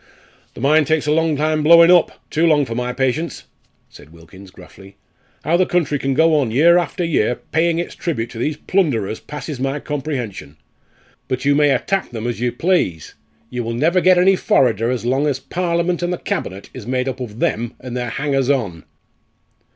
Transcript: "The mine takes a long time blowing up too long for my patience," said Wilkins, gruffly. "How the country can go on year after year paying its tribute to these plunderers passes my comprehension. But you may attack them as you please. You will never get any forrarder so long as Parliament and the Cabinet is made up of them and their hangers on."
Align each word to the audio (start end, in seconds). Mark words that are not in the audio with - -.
"The 0.55 0.61
mine 0.61 0.83
takes 0.85 1.05
a 1.05 1.11
long 1.11 1.35
time 1.35 1.61
blowing 1.61 1.91
up 1.91 2.23
too 2.31 2.47
long 2.47 2.65
for 2.65 2.73
my 2.73 2.91
patience," 2.91 3.43
said 3.87 4.11
Wilkins, 4.11 4.49
gruffly. 4.49 4.95
"How 5.43 5.57
the 5.57 5.67
country 5.67 5.99
can 5.99 6.15
go 6.15 6.35
on 6.39 6.49
year 6.49 6.79
after 6.79 7.03
year 7.03 7.35
paying 7.35 7.77
its 7.77 7.93
tribute 7.93 8.31
to 8.31 8.39
these 8.39 8.57
plunderers 8.57 9.19
passes 9.19 9.59
my 9.59 9.79
comprehension. 9.79 10.57
But 11.27 11.45
you 11.45 11.53
may 11.53 11.69
attack 11.69 12.09
them 12.09 12.25
as 12.25 12.39
you 12.39 12.51
please. 12.51 13.13
You 13.51 13.63
will 13.63 13.75
never 13.75 14.01
get 14.01 14.17
any 14.17 14.35
forrarder 14.35 14.97
so 14.97 15.07
long 15.07 15.27
as 15.27 15.39
Parliament 15.39 16.01
and 16.01 16.11
the 16.11 16.17
Cabinet 16.17 16.71
is 16.73 16.87
made 16.87 17.07
up 17.07 17.19
of 17.19 17.37
them 17.37 17.75
and 17.79 17.95
their 17.95 18.09
hangers 18.09 18.49
on." 18.49 18.85